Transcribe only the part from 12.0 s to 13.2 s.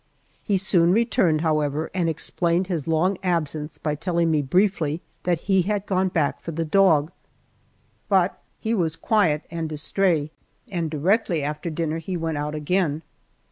went out again.